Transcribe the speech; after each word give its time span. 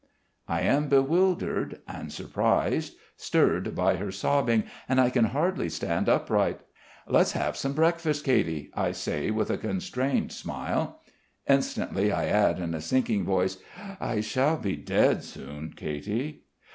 I 0.47 0.61
am 0.61 0.87
bewildered 0.89 1.81
and 1.87 2.11
surprised, 2.11 2.95
stirred 3.17 3.75
by 3.75 3.97
her 3.97 4.11
sobbing, 4.11 4.63
and 4.89 4.99
I 4.99 5.11
can 5.11 5.25
hardly 5.25 5.69
stand 5.69 6.09
upright. 6.09 6.61
"Let's 7.07 7.33
have 7.33 7.55
some 7.55 7.73
breakfast, 7.73 8.25
Katy," 8.25 8.71
I 8.73 8.93
say 8.93 9.29
with 9.29 9.51
a 9.51 9.59
constrained 9.59 10.31
smile. 10.31 11.01
Instantly 11.47 12.11
I 12.11 12.25
add 12.25 12.57
in 12.57 12.73
a 12.73 12.81
sinking 12.81 13.25
voice: 13.25 13.59
"I 13.99 14.21
shall 14.21 14.57
be 14.57 14.75
dead 14.75 15.23
soon, 15.23 15.71
Katy...." 15.75 16.45